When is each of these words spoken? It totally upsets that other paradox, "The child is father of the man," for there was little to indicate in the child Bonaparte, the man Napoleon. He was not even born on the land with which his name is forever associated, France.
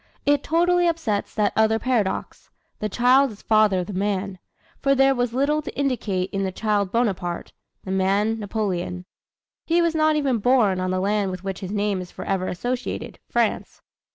It 0.25 0.41
totally 0.41 0.87
upsets 0.87 1.35
that 1.35 1.53
other 1.55 1.77
paradox, 1.77 2.49
"The 2.79 2.89
child 2.89 3.29
is 3.29 3.43
father 3.43 3.81
of 3.81 3.85
the 3.85 3.93
man," 3.93 4.39
for 4.81 4.95
there 4.95 5.13
was 5.13 5.31
little 5.31 5.61
to 5.61 5.77
indicate 5.77 6.31
in 6.31 6.41
the 6.41 6.51
child 6.51 6.91
Bonaparte, 6.91 7.53
the 7.83 7.91
man 7.91 8.39
Napoleon. 8.39 9.05
He 9.63 9.79
was 9.79 9.93
not 9.93 10.15
even 10.15 10.39
born 10.39 10.79
on 10.79 10.89
the 10.89 10.99
land 10.99 11.29
with 11.29 11.43
which 11.43 11.59
his 11.59 11.69
name 11.71 12.01
is 12.01 12.09
forever 12.09 12.47
associated, 12.47 13.19
France. 13.29 13.83